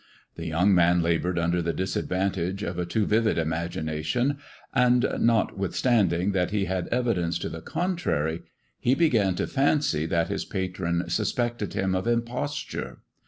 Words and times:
The 0.33 0.47
young 0.47 0.73
man 0.73 1.03
laboured 1.03 1.37
under 1.37 1.61
the 1.61 1.73
disadvantage 1.73 2.63
of 2.63 2.79
a 2.79 2.87
too 2.87 3.05
vivid 3.05 3.37
imagination, 3.37 4.39
and, 4.73 5.05
notwithstanding 5.19 6.31
that 6.31 6.49
he 6.49 6.65
had 6.65 6.89
evi 6.89 7.13
dence 7.13 7.37
to 7.37 7.49
the 7.49 7.61
contrary, 7.61 8.41
he 8.79 8.95
began 8.95 9.35
to 9.35 9.45
fancy 9.45 10.07
that 10.07 10.29
his 10.29 10.43
patron 10.43 11.07
suspected 11.07 11.75
him 11.75 11.93
of 11.93 12.07
imposture. 12.07 13.01